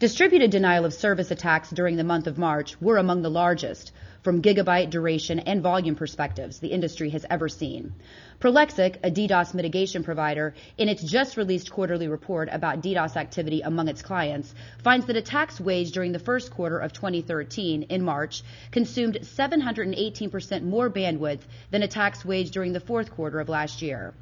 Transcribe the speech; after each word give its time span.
Distributed 0.00 0.50
denial 0.50 0.86
of 0.86 0.94
service 0.94 1.30
attacks 1.30 1.68
during 1.68 1.96
the 1.96 2.04
month 2.04 2.26
of 2.26 2.38
March 2.38 2.80
were 2.80 2.96
among 2.96 3.20
the 3.20 3.28
largest 3.28 3.92
from 4.22 4.40
gigabyte 4.40 4.88
duration 4.88 5.38
and 5.40 5.62
volume 5.62 5.94
perspectives 5.94 6.58
the 6.58 6.72
industry 6.72 7.10
has 7.10 7.26
ever 7.28 7.50
seen. 7.50 7.92
Prolexic, 8.40 8.96
a 9.04 9.10
DDoS 9.10 9.52
mitigation 9.52 10.02
provider, 10.02 10.54
in 10.78 10.88
its 10.88 11.02
just 11.02 11.36
released 11.36 11.70
quarterly 11.70 12.08
report 12.08 12.48
about 12.50 12.80
DDoS 12.80 13.14
activity 13.16 13.60
among 13.60 13.88
its 13.88 14.00
clients, 14.00 14.54
finds 14.82 15.04
that 15.04 15.16
attacks 15.16 15.60
waged 15.60 15.92
during 15.92 16.12
the 16.12 16.18
first 16.18 16.50
quarter 16.50 16.78
of 16.78 16.94
2013 16.94 17.82
in 17.82 18.02
March 18.02 18.42
consumed 18.70 19.18
718% 19.20 20.62
more 20.62 20.88
bandwidth 20.88 21.42
than 21.70 21.82
attacks 21.82 22.24
waged 22.24 22.54
during 22.54 22.72
the 22.72 22.80
fourth 22.80 23.10
quarter 23.10 23.38
of 23.38 23.50
last 23.50 23.82
year. 23.82 24.14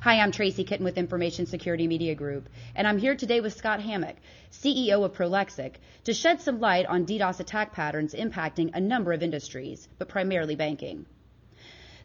Hi, 0.00 0.20
I'm 0.20 0.32
Tracy 0.32 0.64
Kitten 0.64 0.84
with 0.84 0.96
Information 0.96 1.44
Security 1.44 1.86
Media 1.86 2.14
Group, 2.14 2.48
and 2.74 2.88
I'm 2.88 2.96
here 2.96 3.14
today 3.14 3.40
with 3.40 3.52
Scott 3.52 3.80
Hammack, 3.80 4.16
CEO 4.50 5.04
of 5.04 5.12
Prolexic, 5.12 5.74
to 6.04 6.14
shed 6.14 6.40
some 6.40 6.60
light 6.60 6.86
on 6.86 7.04
DDoS 7.04 7.40
attack 7.40 7.72
patterns 7.72 8.14
impacting 8.14 8.70
a 8.72 8.80
number 8.80 9.12
of 9.12 9.22
industries, 9.22 9.86
but 9.98 10.08
primarily 10.08 10.56
banking. 10.56 11.04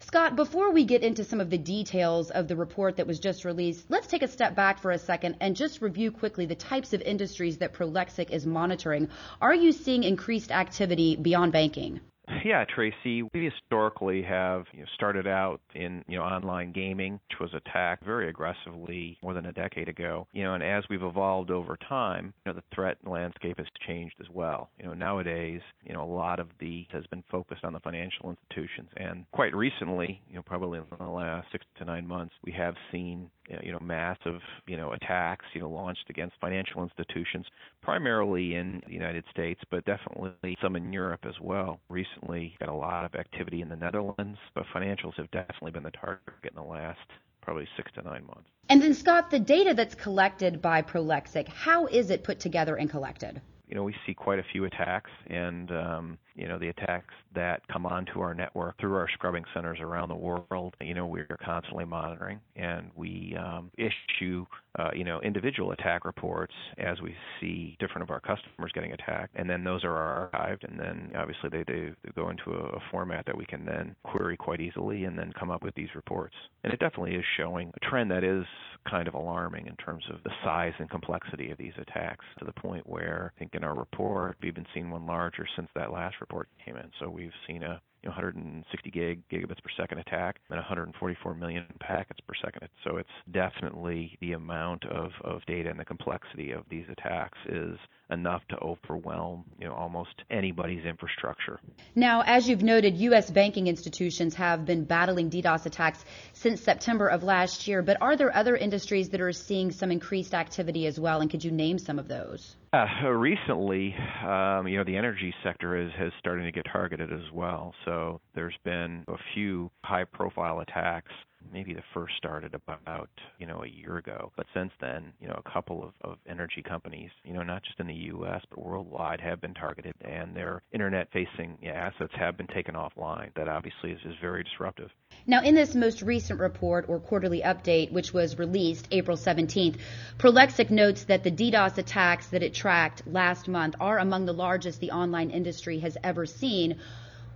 Scott, 0.02 0.36
before 0.36 0.72
we 0.72 0.84
get 0.84 1.04
into 1.04 1.24
some 1.24 1.40
of 1.40 1.50
the 1.50 1.58
details 1.58 2.30
of 2.30 2.50
the 2.50 2.58
report 2.58 2.98
that 2.98 3.08
was 3.08 3.20
just 3.20 3.46
released, 3.46 3.86
let's 3.88 4.08
take 4.08 4.24
a 4.24 4.28
step 4.28 4.54
back 4.54 4.80
for 4.80 4.92
a 4.92 4.98
second 4.98 5.38
and 5.40 5.56
just 5.56 5.82
review 5.82 6.12
quickly 6.12 6.46
the 6.46 6.56
types 6.56 6.92
of 6.92 7.02
industries 7.02 7.60
that 7.60 7.74
Prolexic 7.74 8.32
is 8.32 8.46
monitoring. 8.46 9.08
Are 9.42 9.56
you 9.56 9.72
seeing 9.72 10.04
increased 10.04 10.52
activity 10.52 11.16
beyond 11.16 11.54
banking? 11.54 12.02
Yeah, 12.44 12.66
Tracy, 12.66 13.24
we 13.24 13.46
historically 13.46 14.24
have 14.24 14.66
you 14.74 14.80
know, 14.80 14.86
started 14.96 15.28
out 15.28 15.62
in 15.76 16.04
you 16.08 16.18
know 16.18 16.24
online 16.24 16.72
gaming, 16.72 17.14
which 17.14 17.40
was 17.40 17.52
attacked 17.54 18.04
very 18.04 18.30
aggressively 18.30 19.18
more 19.22 19.34
than 19.34 19.46
a 19.46 19.52
decade 19.52 19.90
ago. 19.90 20.28
You 20.32 20.44
know, 20.44 20.54
and 20.54 20.64
as 20.64 20.84
we've 20.90 21.04
evolved 21.04 21.52
over 21.52 21.78
time, 21.88 22.34
you 22.46 22.52
know, 22.52 22.56
the 22.56 22.76
threat 22.76 22.98
landscape 23.06 23.58
has 23.58 23.68
changed 23.86 24.16
as 24.20 24.28
well. 24.34 24.70
You 24.80 24.88
know, 24.88 24.94
nowadays, 24.94 25.62
you 25.84 25.94
know, 25.94 26.04
a 26.04 26.12
lot 26.12 26.40
of 26.40 26.48
the 26.60 26.88
has 26.92 27.06
been 27.08 27.24
focused 27.30 27.64
on 27.64 27.74
the 27.74 27.80
financial 27.80 28.30
institutions, 28.30 28.90
and 28.98 29.26
quite 29.32 29.56
recently, 29.56 30.22
you 30.30 30.36
know, 30.36 30.44
probably 30.44 30.80
in 30.80 30.86
the 30.98 31.06
last 31.06 31.48
six 31.52 31.66
to 31.78 31.86
nine 31.86 32.08
months, 32.08 32.34
we 32.44 32.52
have 32.54 32.76
seen 32.92 33.30
you 33.64 33.72
know 33.72 33.80
massive 33.82 34.40
you 34.68 34.78
know 34.78 34.92
attacks 34.94 35.46
you 35.54 35.62
know 35.62 35.70
launched 35.70 36.10
against 36.10 36.36
financial 36.40 36.84
institutions 36.84 37.46
primarily 37.82 38.56
in 38.56 38.82
the 38.88 38.94
United 38.94 39.24
States 39.32 39.62
but 39.70 39.84
definitely 39.86 40.58
some 40.62 40.76
in 40.76 40.92
Europe 40.92 41.22
as 41.28 41.36
well. 41.42 41.80
Recently 41.90 42.56
got 42.60 42.70
a 42.70 42.74
lot 42.74 43.06
of 43.06 43.16
activity 43.16 43.62
in 43.62 43.70
the 43.70 43.76
Netherlands 43.76 44.38
but 44.54 44.66
financials 44.74 45.16
have 45.18 45.30
definitely 45.32 45.72
been 45.72 45.84
the 45.84 45.92
target 45.92 46.22
in 46.44 46.56
the 46.56 46.62
last 46.62 47.00
probably 47.42 47.68
6 47.76 47.92
to 47.94 48.04
9 48.04 48.14
months. 48.26 48.50
And 48.70 48.82
then 48.82 48.94
Scott 48.94 49.32
the 49.32 49.40
data 49.40 49.74
that's 49.74 49.96
collected 49.96 50.62
by 50.62 50.82
Prolexic 50.82 51.48
how 51.48 51.88
is 51.88 52.10
it 52.10 52.24
put 52.24 52.40
together 52.40 52.76
and 52.76 52.90
collected? 52.90 53.42
You 53.68 53.76
know 53.76 53.84
we 53.84 53.96
see 54.06 54.14
quite 54.14 54.40
a 54.40 54.46
few 54.52 54.66
attacks 54.66 55.12
and 55.28 55.72
um 55.72 56.18
you 56.36 56.48
know 56.48 56.58
the 56.58 56.70
attacks 56.70 57.14
that 57.34 57.62
come 57.68 57.86
onto 57.86 58.20
our 58.20 58.34
network 58.34 58.80
through 58.80 58.96
our 58.96 59.08
scrubbing 59.14 59.44
centers 59.54 59.80
around 59.80 60.10
the 60.10 60.16
world 60.16 60.76
you 60.82 60.94
know 60.94 61.06
we're 61.06 61.28
constantly 61.44 61.86
monitoring 61.86 62.40
and 62.56 62.90
we 62.96 63.36
um, 63.40 63.72
issue 63.78 64.46
uh, 64.80 64.90
you 64.94 65.04
know 65.04 65.20
individual 65.22 65.72
attack 65.72 66.06
reports 66.06 66.54
as 66.78 67.02
we 67.02 67.16
see 67.40 67.76
different 67.80 68.04
of 68.04 68.10
our 68.10 68.20
customers 68.20 68.72
getting 68.74 68.94
attacked. 68.94 69.36
And 69.36 69.50
then 69.50 69.64
those 69.64 69.84
are 69.84 70.30
archived 70.34 70.68
and 70.68 70.80
then 70.80 71.12
obviously 71.16 71.50
they, 71.50 71.64
they, 71.68 71.90
they 72.04 72.12
go 72.16 72.30
into 72.30 72.52
a, 72.52 72.78
a 72.78 72.80
format 72.92 73.26
that 73.26 73.38
we 73.38 73.46
can 73.46 73.66
then 73.66 73.96
query 74.04 74.38
quite 74.38 74.62
easily 74.62 75.06
and 75.06 75.18
then 75.18 75.34
come 75.38 75.52
up 75.52 75.64
with 75.64 75.76
these 75.76 75.90
reports. 75.96 76.36
And 76.64 76.74
it 76.74 76.80
definitely 76.80 77.16
is 77.16 77.26
showing 77.38 77.72
a 77.76 77.90
trend 77.90 78.12
that 78.12 78.24
is 78.24 78.46
kind 78.90 79.08
of 79.08 79.14
alarming 79.14 79.68
in 79.68 79.76
terms 79.76 80.04
of 80.12 80.24
the 80.24 80.32
size 80.44 80.74
and 80.80 80.90
complexity 80.90 81.52
of 81.52 81.58
these 81.58 81.74
attacks 81.80 82.26
to 82.40 82.46
the 82.46 82.54
point 82.54 82.88
where 82.88 83.34
I 83.36 83.40
think 83.40 83.54
in 83.54 83.64
our 83.64 83.76
report 83.76 84.38
we've 84.42 84.52
even 84.52 84.66
seen 84.74 84.90
one 84.90 85.06
larger 85.06 85.48
since 85.56 85.68
that 85.76 85.92
last 85.92 86.16
report 86.22 86.48
came 86.64 86.78
in. 86.78 86.90
So 87.00 87.10
we've 87.10 87.32
seen 87.48 87.64
a 87.64 87.82
you 88.04 88.10
know, 88.10 88.16
160 88.16 88.90
gig 88.90 89.22
gigabits 89.32 89.62
per 89.62 89.70
second 89.78 90.00
attack 90.00 90.40
and 90.50 90.58
144 90.58 91.36
million 91.36 91.66
packets 91.80 92.20
per 92.28 92.34
second. 92.44 92.68
So 92.84 92.98
it's 92.98 93.10
definitely 93.32 94.18
the 94.22 94.34
amount 94.34 94.86
of, 94.86 95.12
of 95.24 95.42
data 95.46 95.70
and 95.70 95.80
the 95.80 95.86
complexity 95.86 96.52
of 96.52 96.64
these 96.70 96.86
attacks 96.90 97.38
is 97.48 97.78
enough 98.12 98.42
to 98.50 98.58
overwhelm 98.58 99.44
you 99.60 99.68
know 99.68 99.74
almost 99.74 100.24
anybody's 100.30 100.86
infrastructure. 100.86 101.60
Now, 101.96 102.24
as 102.26 102.48
you've 102.48 102.64
noted, 102.64 102.98
U.S. 102.98 103.30
banking 103.30 103.68
institutions 103.68 104.36
have 104.36 104.66
been 104.66 104.84
battling 104.84 105.30
DDoS 105.30 105.66
attacks 105.66 106.04
since 106.34 106.62
September 106.62 107.08
of 107.08 107.24
last 107.24 107.68
year. 107.68 107.82
But 107.82 108.02
are 108.02 108.16
there 108.16 108.36
other 108.36 108.56
industries 108.56 109.10
that 109.10 109.22
are 109.22 109.32
seeing 109.32 109.72
some 109.72 109.92
increased 109.92 110.34
activity 110.34 110.86
as 110.88 111.00
well? 111.00 111.22
And 111.22 111.30
could 111.30 111.44
you 111.44 111.52
name 111.52 111.80
some 111.80 112.00
of 112.00 112.08
those? 112.08 112.56
Uh, 112.74 113.10
recently, 113.10 113.94
um, 114.26 114.68
you 114.68 114.78
know, 114.78 114.84
the 114.86 114.96
energy 114.96 115.34
sector 115.44 115.76
is 115.76 115.92
has 115.98 116.12
started 116.20 116.44
to 116.44 116.52
get 116.52 116.66
targeted 116.72 117.12
as 117.12 117.32
well. 117.34 117.74
So 117.86 118.22
there's 118.34 118.56
been 118.64 119.04
a 119.08 119.18
few 119.34 119.70
high-profile 119.84 120.62
attacks 120.62 121.12
maybe 121.52 121.74
the 121.74 121.84
first 121.94 122.14
started 122.18 122.54
about 122.54 123.10
you 123.40 123.46
know 123.46 123.64
a 123.64 123.68
year 123.68 123.98
ago. 123.98 124.32
But 124.36 124.46
since 124.54 124.72
then 124.80 125.14
you 125.20 125.28
know 125.28 125.40
a 125.46 125.50
couple 125.50 125.84
of, 125.84 125.94
of 126.02 126.18
energy 126.28 126.62
companies 126.62 127.10
you 127.24 127.34
know 127.34 127.44
not 127.44 127.64
just 127.64 127.80
in 127.80 127.88
the 127.88 127.94
us 127.94 128.42
but 128.50 128.64
worldwide 128.64 129.22
have 129.22 129.42
been 129.42 129.54
targeted 129.54 129.94
and 130.02 130.36
their 130.36 130.62
internet 130.72 131.08
facing 131.12 131.58
assets 131.68 132.14
have 132.18 132.38
been 132.38 132.48
taken 132.48 132.76
offline. 132.76 133.34
That 133.36 133.48
obviously 133.48 133.92
is, 133.92 134.00
is 134.06 134.16
very 134.22 134.44
disruptive. 134.44 134.90
Now 135.26 135.42
in 135.42 135.56
this 135.56 135.76
most 135.76 136.02
recent 136.02 136.40
report 136.40 136.86
or 136.88 137.00
quarterly 137.00 137.42
update 137.42 137.92
which 137.92 138.14
was 138.14 138.38
released 138.38 138.88
april 138.92 139.18
17th 139.18 139.78
prolexic 140.18 140.70
notes 140.70 141.06
that 141.06 141.24
the 141.24 141.32
ddos 141.32 141.78
attacks 141.78 142.28
that 142.28 142.44
it 142.44 142.54
tracked 142.54 143.06
last 143.06 143.48
month 143.48 143.76
are 143.80 144.00
among 144.00 144.26
the 144.26 144.34
largest 144.34 144.80
the 144.80 144.92
online 144.92 145.30
industry 145.30 145.80
has 145.80 145.98
ever 146.04 146.26
seen 146.26 146.80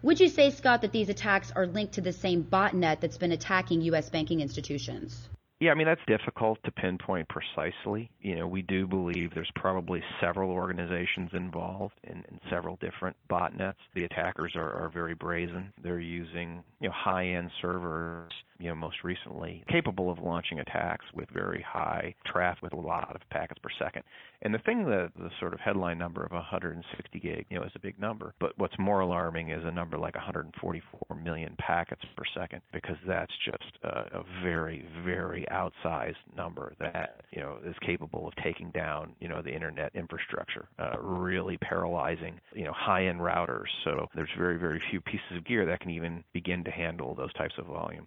would 0.01 0.19
you 0.19 0.27
say, 0.27 0.51
Scott, 0.51 0.81
that 0.81 0.91
these 0.91 1.09
attacks 1.09 1.51
are 1.55 1.67
linked 1.67 1.93
to 1.93 2.01
the 2.01 2.13
same 2.13 2.43
botnet 2.43 2.99
that's 2.99 3.17
been 3.17 3.31
attacking 3.31 3.81
U.S. 3.81 4.09
banking 4.09 4.41
institutions? 4.41 5.29
Yeah, 5.61 5.71
I 5.71 5.75
mean 5.75 5.87
that's 5.87 6.01
difficult 6.05 6.59
to 6.65 6.71
pinpoint 6.71 7.29
precisely. 7.29 8.11
You 8.19 8.35
know, 8.35 8.47
we 8.47 8.61
do 8.61 8.85
believe 8.85 9.33
there's 9.33 9.51
probably 9.55 10.03
several 10.19 10.51
organizations 10.51 11.29
involved 11.33 11.93
in, 12.03 12.25
in 12.29 12.39
several 12.49 12.77
different 12.81 13.15
botnets. 13.29 13.75
The 13.93 14.03
attackers 14.03 14.53
are, 14.55 14.83
are 14.83 14.89
very 14.93 15.15
brazen. 15.15 15.71
They're 15.81 16.01
using 16.01 16.61
you 16.81 16.89
know 16.89 16.93
high-end 16.93 17.51
servers 17.61 18.33
you 18.59 18.69
know, 18.69 18.75
most 18.75 19.03
recently, 19.03 19.63
capable 19.69 20.09
of 20.11 20.19
launching 20.19 20.59
attacks 20.59 21.05
with 21.13 21.29
very 21.29 21.61
high 21.67 22.13
traffic 22.25 22.63
with 22.63 22.73
a 22.73 22.79
lot 22.79 23.15
of 23.15 23.21
packets 23.29 23.59
per 23.61 23.69
second. 23.79 24.03
And 24.41 24.53
the 24.53 24.59
thing 24.59 24.85
that 24.85 25.11
the 25.17 25.29
sort 25.39 25.53
of 25.53 25.59
headline 25.59 25.97
number 25.97 26.23
of 26.23 26.31
160 26.31 27.19
gig, 27.19 27.45
you 27.49 27.59
know, 27.59 27.65
is 27.65 27.71
a 27.75 27.79
big 27.79 27.99
number. 27.99 28.33
But 28.39 28.53
what's 28.57 28.77
more 28.79 29.01
alarming 29.01 29.49
is 29.49 29.63
a 29.65 29.71
number 29.71 29.97
like 29.97 30.15
144 30.15 31.17
million 31.17 31.55
packets 31.57 32.01
per 32.15 32.23
second, 32.37 32.61
because 32.71 32.97
that's 33.07 33.31
just 33.43 33.77
a, 33.83 34.19
a 34.19 34.23
very, 34.43 34.85
very 35.03 35.45
outsized 35.51 36.15
number 36.35 36.73
that 36.79 37.21
you 37.31 37.41
know 37.41 37.57
is 37.65 37.75
capable 37.85 38.27
of 38.27 38.35
taking 38.43 38.71
down, 38.71 39.13
you 39.19 39.27
know, 39.27 39.41
the 39.41 39.53
internet 39.53 39.91
infrastructure, 39.95 40.67
uh, 40.79 40.97
really 40.99 41.57
paralyzing, 41.57 42.39
you 42.53 42.63
know, 42.63 42.73
high-end 42.73 43.19
routers. 43.19 43.67
So 43.83 44.07
there's 44.15 44.29
very, 44.37 44.57
very 44.57 44.81
few 44.89 45.01
pieces 45.01 45.37
of 45.37 45.45
gear 45.45 45.65
that 45.65 45.79
can 45.79 45.91
even 45.91 46.23
begin 46.33 46.63
to 46.63 46.71
handle 46.71 47.15
those 47.15 47.33
types 47.33 47.55
of 47.57 47.65
volume. 47.65 48.05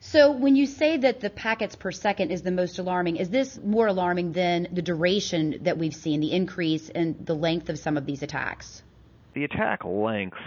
So 0.00 0.30
when 0.30 0.56
you 0.56 0.66
say 0.66 0.98
that 0.98 1.20
the 1.20 1.30
packets 1.30 1.74
per 1.74 1.90
second 1.90 2.30
is 2.30 2.42
the 2.42 2.50
most 2.50 2.78
alarming, 2.78 3.16
is 3.16 3.30
this 3.30 3.58
more 3.62 3.86
alarming 3.86 4.32
than 4.32 4.68
the 4.72 4.82
duration 4.82 5.58
that 5.62 5.78
we've 5.78 5.94
seen, 5.94 6.20
the 6.20 6.32
increase 6.32 6.88
in 6.88 7.16
the 7.24 7.34
length 7.34 7.68
of 7.68 7.78
some 7.78 7.96
of 7.96 8.06
these 8.06 8.22
attacks? 8.22 8.82
The 9.34 9.44
attack 9.44 9.84
lengths 9.84 10.38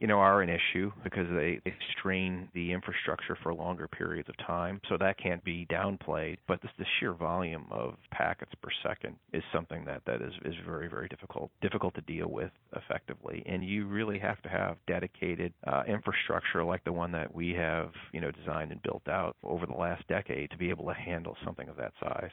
you 0.00 0.06
know, 0.06 0.18
are 0.18 0.40
an 0.40 0.48
issue 0.48 0.90
because 1.04 1.26
they, 1.30 1.60
they 1.64 1.74
strain 1.98 2.48
the 2.54 2.72
infrastructure 2.72 3.36
for 3.42 3.52
longer 3.52 3.86
periods 3.86 4.28
of 4.30 4.46
time. 4.46 4.80
So 4.88 4.96
that 4.98 5.18
can't 5.18 5.44
be 5.44 5.66
downplayed. 5.70 6.38
But 6.48 6.60
the 6.62 6.86
sheer 6.98 7.12
volume 7.12 7.66
of 7.70 7.94
packets 8.10 8.52
per 8.62 8.70
second 8.82 9.16
is 9.34 9.42
something 9.52 9.84
that, 9.84 10.00
that 10.06 10.22
is, 10.22 10.32
is 10.46 10.54
very, 10.66 10.88
very 10.88 11.06
difficult, 11.08 11.50
difficult 11.60 11.94
to 11.96 12.00
deal 12.02 12.28
with 12.30 12.50
effectively. 12.74 13.42
And 13.46 13.62
you 13.62 13.86
really 13.86 14.18
have 14.18 14.40
to 14.42 14.48
have 14.48 14.78
dedicated 14.86 15.52
uh, 15.66 15.82
infrastructure 15.86 16.64
like 16.64 16.82
the 16.84 16.92
one 16.92 17.12
that 17.12 17.34
we 17.34 17.52
have, 17.52 17.90
you 18.12 18.22
know, 18.22 18.30
designed 18.30 18.72
and 18.72 18.82
built 18.82 19.06
out 19.06 19.36
over 19.44 19.66
the 19.66 19.74
last 19.74 20.06
decade 20.08 20.50
to 20.50 20.56
be 20.56 20.70
able 20.70 20.86
to 20.86 20.94
handle 20.94 21.36
something 21.44 21.68
of 21.68 21.76
that 21.76 21.92
size. 22.02 22.30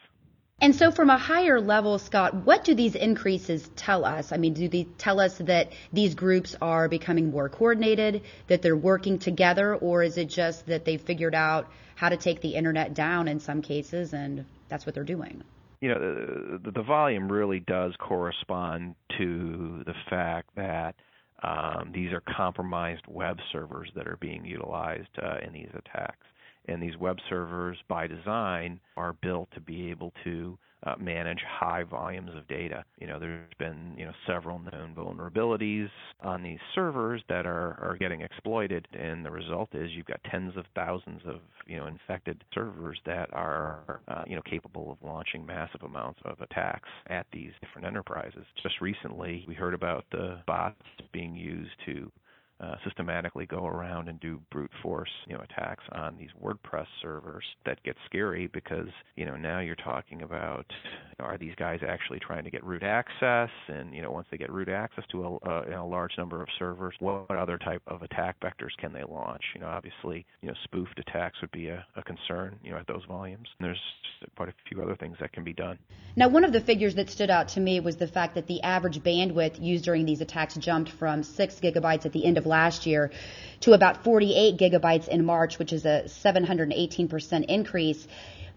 And 0.59 0.75
so, 0.75 0.89
from 0.89 1.11
a 1.11 1.19
higher 1.19 1.61
level, 1.61 1.99
Scott, 1.99 2.33
what 2.33 2.63
do 2.63 2.73
these 2.73 2.95
increases 2.95 3.69
tell 3.75 4.03
us? 4.03 4.31
I 4.31 4.37
mean, 4.37 4.55
do 4.55 4.67
they 4.67 4.85
tell 4.97 5.19
us 5.19 5.37
that 5.37 5.71
these 5.93 6.15
groups 6.15 6.55
are 6.59 6.89
becoming 6.89 7.29
more 7.29 7.47
coordinated, 7.47 8.23
that 8.47 8.63
they're 8.63 8.75
working 8.75 9.19
together, 9.19 9.75
or 9.75 10.01
is 10.01 10.17
it 10.17 10.29
just 10.29 10.65
that 10.65 10.83
they've 10.83 11.01
figured 11.01 11.35
out 11.35 11.67
how 11.95 12.09
to 12.09 12.17
take 12.17 12.41
the 12.41 12.55
internet 12.55 12.95
down 12.95 13.27
in 13.27 13.39
some 13.39 13.61
cases 13.61 14.13
and 14.13 14.45
that's 14.67 14.83
what 14.87 14.95
they're 14.95 15.03
doing? 15.03 15.43
You 15.79 15.89
know, 15.89 16.57
the, 16.63 16.71
the 16.71 16.81
volume 16.81 17.31
really 17.31 17.59
does 17.59 17.93
correspond 17.99 18.95
to 19.19 19.83
the 19.85 19.93
fact 20.09 20.49
that 20.55 20.95
um, 21.43 21.91
these 21.93 22.11
are 22.11 22.23
compromised 22.35 23.03
web 23.07 23.37
servers 23.51 23.91
that 23.95 24.07
are 24.07 24.17
being 24.19 24.43
utilized 24.43 25.19
uh, 25.21 25.37
in 25.45 25.53
these 25.53 25.69
attacks. 25.75 26.25
And 26.67 26.81
these 26.81 26.97
web 26.97 27.17
servers, 27.29 27.77
by 27.87 28.07
design, 28.07 28.79
are 28.95 29.13
built 29.13 29.49
to 29.53 29.61
be 29.61 29.89
able 29.89 30.11
to 30.23 30.57
uh, 30.83 30.95
manage 30.99 31.39
high 31.47 31.83
volumes 31.83 32.31
of 32.35 32.47
data. 32.47 32.83
You 32.99 33.07
know, 33.07 33.19
there's 33.19 33.53
been 33.57 33.95
you 33.97 34.05
know 34.05 34.11
several 34.27 34.59
known 34.59 34.93
vulnerabilities 34.95 35.89
on 36.21 36.43
these 36.43 36.59
servers 36.75 37.21
that 37.29 37.45
are 37.45 37.79
are 37.81 37.97
getting 37.99 38.21
exploited, 38.21 38.87
and 38.93 39.25
the 39.25 39.31
result 39.31 39.69
is 39.73 39.91
you've 39.91 40.05
got 40.05 40.19
tens 40.29 40.55
of 40.55 40.65
thousands 40.75 41.21
of 41.25 41.39
you 41.65 41.77
know 41.77 41.87
infected 41.87 42.43
servers 42.53 42.99
that 43.05 43.29
are 43.33 44.01
uh, 44.07 44.23
you 44.27 44.35
know 44.35 44.41
capable 44.43 44.91
of 44.91 44.97
launching 45.07 45.45
massive 45.45 45.81
amounts 45.81 46.19
of 46.25 46.39
attacks 46.41 46.89
at 47.07 47.25
these 47.33 47.51
different 47.61 47.87
enterprises. 47.87 48.45
Just 48.61 48.79
recently, 48.79 49.45
we 49.47 49.55
heard 49.55 49.73
about 49.73 50.05
the 50.11 50.39
bots 50.45 50.75
being 51.11 51.35
used 51.35 51.71
to 51.85 52.11
uh, 52.59 52.75
systematically 52.83 53.45
go 53.45 53.65
around 53.65 54.09
and 54.09 54.19
do 54.19 54.41
brute 54.51 54.71
force, 54.81 55.09
you 55.27 55.35
know, 55.35 55.41
attacks 55.41 55.83
on 55.91 56.17
these 56.17 56.29
WordPress 56.41 56.87
servers. 57.01 57.43
That 57.65 57.81
gets 57.83 57.99
scary 58.05 58.47
because 58.47 58.87
you 59.15 59.25
know 59.25 59.35
now 59.35 59.59
you're 59.59 59.75
talking 59.75 60.23
about 60.23 60.65
you 60.69 61.15
know, 61.19 61.25
are 61.25 61.37
these 61.37 61.55
guys 61.55 61.79
actually 61.87 62.19
trying 62.19 62.43
to 62.43 62.49
get 62.49 62.63
root 62.63 62.83
access, 62.83 63.49
and 63.67 63.93
you 63.93 64.01
know 64.01 64.11
once 64.11 64.27
they 64.31 64.37
get 64.37 64.51
root 64.51 64.69
access 64.69 65.03
to 65.11 65.23
a, 65.23 65.49
a, 65.49 65.83
a 65.83 65.85
large 65.85 66.11
number 66.17 66.41
of 66.41 66.47
servers, 66.57 66.95
what 66.99 67.29
other 67.31 67.57
type 67.57 67.81
of 67.87 68.01
attack 68.01 68.37
vectors 68.39 68.75
can 68.79 68.93
they 68.93 69.03
launch? 69.03 69.41
You 69.53 69.61
know, 69.61 69.67
obviously, 69.67 70.25
you 70.41 70.49
know, 70.49 70.55
spoofed 70.63 70.99
attacks 70.99 71.39
would 71.41 71.51
be 71.51 71.67
a, 71.67 71.85
a 71.95 72.03
concern, 72.03 72.59
you 72.63 72.71
know, 72.71 72.77
at 72.77 72.87
those 72.87 73.03
volumes. 73.07 73.47
And 73.59 73.67
there's 73.67 73.81
quite 74.35 74.49
a 74.49 74.53
few 74.67 74.81
other 74.81 74.95
things 74.95 75.17
that 75.19 75.31
can 75.33 75.43
be 75.43 75.53
done. 75.53 75.77
Now, 76.15 76.29
one 76.29 76.43
of 76.43 76.51
the 76.51 76.61
figures 76.61 76.95
that 76.95 77.09
stood 77.09 77.29
out 77.29 77.49
to 77.49 77.59
me 77.59 77.79
was 77.79 77.97
the 77.97 78.07
fact 78.07 78.35
that 78.35 78.47
the 78.47 78.61
average 78.63 78.99
bandwidth 78.99 79.61
used 79.61 79.85
during 79.85 80.05
these 80.05 80.21
attacks 80.21 80.55
jumped 80.55 80.91
from 80.91 81.23
six 81.23 81.59
gigabytes 81.59 82.05
at 82.05 82.13
the 82.13 82.25
end 82.25 82.37
of 82.37 82.46
last 82.47 82.85
year 82.85 83.11
to 83.61 83.73
about 83.73 84.03
48 84.03 84.57
gigabytes 84.57 85.07
in 85.07 85.25
March, 85.25 85.59
which 85.59 85.73
is 85.73 85.85
a 85.85 86.03
718% 86.05 87.45
increase. 87.45 88.07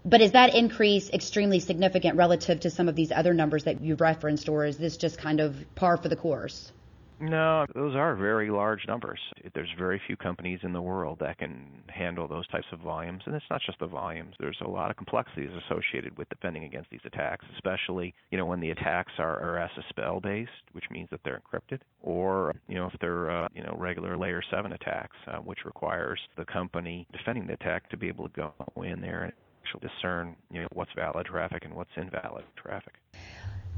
But 0.05 0.23
is 0.23 0.33
that 0.33 0.55
increase 0.55 1.11
extremely 1.11 1.61
significant 1.61 2.17
relative 2.17 2.61
to 2.61 2.71
some 2.71 2.89
of 2.89 2.97
these 2.97 3.13
other 3.13 3.35
numbers 3.35 3.65
that 3.65 3.83
you 3.83 3.97
referenced, 3.97 4.49
or 4.49 4.65
is 4.65 4.79
this 4.79 4.97
just 4.97 5.19
kind 5.19 5.41
of 5.41 5.55
par 5.75 5.97
for 5.99 6.09
the 6.09 6.17
course? 6.17 6.73
No, 7.21 7.67
those 7.75 7.95
are 7.95 8.17
very 8.17 8.51
large 8.51 8.87
numbers. 8.89 9.21
There's 9.55 9.69
very 9.79 10.01
few 10.07 10.17
companies 10.17 10.61
in 10.63 10.73
the 10.73 10.81
world 10.81 11.19
that 11.21 11.37
can 11.37 11.67
handle 11.89 12.27
those 12.27 12.49
types 12.49 12.67
of 12.73 12.81
volumes, 12.81 13.23
and 13.27 13.35
it's 13.35 13.45
not 13.51 13.61
just 13.65 13.79
the 13.79 13.87
volumes. 13.87 14.35
There's 14.41 14.57
a 14.65 14.69
lot 14.69 14.91
of 14.91 14.97
complexities 14.97 15.51
associated 15.67 16.17
with 16.17 16.31
defending 16.31 16.65
against 16.65 16.89
these 16.89 17.01
attacks, 17.05 17.45
especially 17.57 18.15
you 18.31 18.39
know 18.39 18.47
when 18.47 18.61
the 18.61 18.71
attacks 18.71 19.13
are, 19.19 19.39
are 19.39 19.69
SSL 19.99 20.23
based, 20.23 20.51
which 20.73 20.87
means 20.91 21.09
that 21.11 21.21
they're 21.23 21.41
encrypted, 21.41 21.81
or 22.01 22.55
you 22.69 22.77
know 22.77 22.87
if 22.87 22.99
they're 23.01 23.31
uh, 23.31 23.49
you 23.55 23.63
know 23.63 23.77
regular 23.79 24.17
layer 24.17 24.43
seven 24.51 24.73
attacks, 24.73 25.17
uh, 25.27 25.37
which 25.39 25.67
requires 25.67 26.19
the 26.39 26.47
company 26.47 27.07
defending 27.13 27.47
the 27.47 27.53
attack 27.53 27.91
to 27.91 27.99
be 27.99 28.09
able 28.09 28.31
to 28.31 28.35
go 28.35 28.83
in 28.83 29.03
there 29.03 29.25
and 29.25 29.33
actually 29.63 29.87
discern 29.87 30.35
you 30.51 30.63
know 30.63 30.69
what's 30.73 30.93
valid 30.97 31.27
traffic 31.27 31.67
and 31.67 31.75
what's 31.75 31.91
invalid 31.99 32.45
traffic. 32.57 32.95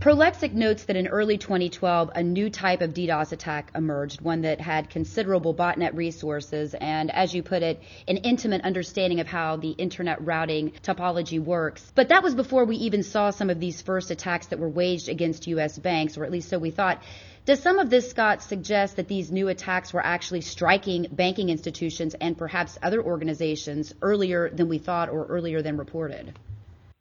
Prolexic 0.03 0.53
notes 0.53 0.87
that 0.87 0.97
in 0.97 1.07
early 1.07 1.39
2012, 1.39 2.11
a 2.13 2.25
new 2.25 2.51
type 2.51 2.81
of 2.81 2.93
DDoS 2.93 3.31
attack 3.31 3.71
emerged, 3.73 4.21
one 4.21 4.41
that 4.41 4.61
had 4.61 4.91
considerable 4.91 5.55
botnet 5.55 5.95
resources 5.95 6.75
and, 6.75 7.09
as 7.13 7.33
you 7.33 7.45
put 7.45 7.63
it, 7.63 7.81
an 8.09 8.17
intimate 8.17 8.63
understanding 8.63 9.21
of 9.21 9.29
how 9.29 9.55
the 9.55 9.71
internet 9.71 10.21
routing 10.27 10.73
topology 10.83 11.39
works. 11.39 11.93
But 11.95 12.09
that 12.09 12.25
was 12.25 12.35
before 12.35 12.65
we 12.65 12.79
even 12.79 13.05
saw 13.05 13.31
some 13.31 13.49
of 13.49 13.61
these 13.61 13.81
first 13.81 14.11
attacks 14.11 14.49
that 14.49 14.59
were 14.59 14.69
waged 14.69 15.09
against 15.09 15.47
U.S. 15.47 15.79
banks, 15.79 16.19
or 16.19 16.25
at 16.25 16.33
least 16.33 16.49
so 16.49 16.59
we 16.59 16.73
thought. 16.73 17.01
Does 17.45 17.63
some 17.63 17.79
of 17.79 17.89
this, 17.89 18.11
Scott, 18.11 18.43
suggest 18.43 18.97
that 18.97 19.07
these 19.07 19.31
new 19.31 19.47
attacks 19.47 19.93
were 19.93 20.05
actually 20.05 20.41
striking 20.41 21.07
banking 21.13 21.49
institutions 21.49 22.17
and 22.21 22.37
perhaps 22.37 22.77
other 22.83 23.01
organizations 23.01 23.95
earlier 24.03 24.51
than 24.51 24.69
we 24.69 24.79
thought 24.79 25.11
or 25.11 25.27
earlier 25.27 25.63
than 25.63 25.77
reported? 25.77 26.37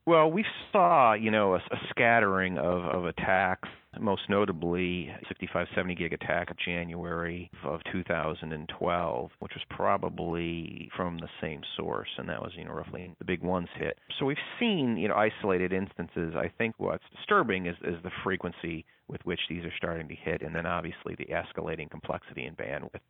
Well, 0.07 0.31
we 0.31 0.43
saw, 0.71 1.13
you 1.13 1.29
know, 1.29 1.53
a, 1.53 1.57
a 1.57 1.77
scattering 1.91 2.57
of, 2.57 2.83
of 2.85 3.05
attacks, 3.05 3.69
most 3.99 4.23
notably 4.29 5.13
6570 5.27 5.95
gig 5.95 6.13
attack 6.13 6.49
of 6.49 6.57
January 6.57 7.51
of 7.63 7.81
2012, 7.91 9.31
which 9.39 9.51
was 9.53 9.63
probably 9.69 10.89
from 10.97 11.19
the 11.19 11.27
same 11.39 11.61
source, 11.77 12.07
and 12.17 12.27
that 12.29 12.41
was, 12.41 12.51
you 12.55 12.65
know, 12.65 12.71
roughly 12.71 13.13
the 13.19 13.25
big 13.25 13.43
ones 13.43 13.67
hit. 13.77 13.99
So 14.17 14.25
we've 14.25 14.37
seen, 14.59 14.97
you 14.97 15.07
know, 15.07 15.15
isolated 15.15 15.71
instances. 15.71 16.33
I 16.35 16.51
think 16.57 16.73
what's 16.79 17.03
disturbing 17.15 17.67
is, 17.67 17.75
is 17.83 18.01
the 18.01 18.11
frequency 18.23 18.85
with 19.07 19.21
which 19.23 19.41
these 19.49 19.63
are 19.65 19.73
starting 19.77 20.07
to 20.07 20.15
hit, 20.15 20.41
and 20.41 20.55
then 20.55 20.65
obviously 20.65 21.13
the 21.15 21.27
escalating 21.27 21.91
complexity 21.91 22.45
and 22.45 22.57
bandwidth. 22.57 23.01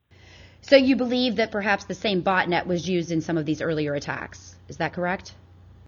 So 0.60 0.76
you 0.76 0.98
believe 0.98 1.38
that 1.38 1.52
perhaps 1.52 1.86
the 1.86 1.96
same 1.96 2.22
botnet 2.22 2.68
was 2.68 2.90
used 2.90 3.12
in 3.12 3.22
some 3.22 3.38
of 3.38 3.46
these 3.46 3.62
earlier 3.62 3.94
attacks. 3.94 4.56
Is 4.68 4.78
that 4.78 4.92
correct? 4.92 5.36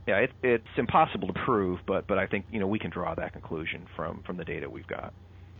Yeah, 0.08 0.18
it, 0.18 0.32
it's 0.44 0.68
impossible 0.78 1.28
to 1.28 1.34
prove, 1.46 1.80
but 1.88 2.08
but 2.08 2.18
I 2.18 2.28
think 2.28 2.46
you 2.52 2.60
know 2.60 2.68
we 2.68 2.80
can 2.80 2.90
draw 2.90 3.16
that 3.16 3.34
conclusion 3.34 3.86
from 3.96 4.22
from 4.26 4.38
the 4.38 4.44
data 4.44 4.70
we've 4.70 4.88
got. 4.88 5.14